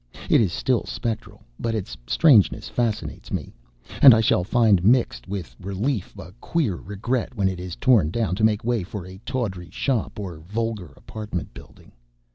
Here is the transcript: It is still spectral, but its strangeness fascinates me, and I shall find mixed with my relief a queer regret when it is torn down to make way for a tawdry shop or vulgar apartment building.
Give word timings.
It 0.31 0.41
is 0.41 0.51
still 0.51 0.83
spectral, 0.87 1.43
but 1.59 1.75
its 1.75 1.95
strangeness 2.07 2.67
fascinates 2.69 3.31
me, 3.31 3.53
and 4.01 4.15
I 4.15 4.19
shall 4.19 4.43
find 4.43 4.83
mixed 4.83 5.27
with 5.27 5.55
my 5.59 5.67
relief 5.67 6.17
a 6.17 6.31
queer 6.41 6.75
regret 6.77 7.35
when 7.35 7.47
it 7.47 7.59
is 7.59 7.75
torn 7.75 8.09
down 8.09 8.33
to 8.37 8.43
make 8.43 8.63
way 8.63 8.81
for 8.81 9.05
a 9.05 9.19
tawdry 9.27 9.69
shop 9.69 10.17
or 10.19 10.39
vulgar 10.39 10.91
apartment 10.95 11.53
building. 11.53 11.91